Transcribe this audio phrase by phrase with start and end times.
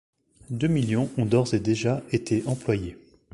[0.49, 2.97] Deux millions ont d’ores et déjà été employés.